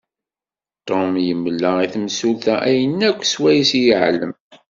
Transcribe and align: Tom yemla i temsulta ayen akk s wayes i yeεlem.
Tom 0.87 1.11
yemla 1.27 1.71
i 1.85 1.87
temsulta 1.93 2.55
ayen 2.67 2.99
akk 3.09 3.21
s 3.25 3.33
wayes 3.41 3.71
i 3.79 3.79
yeεlem. 3.87 4.33